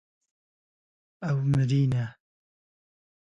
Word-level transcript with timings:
Ew 1.29 1.37
mirî 1.51 1.81
ne. 1.91 2.05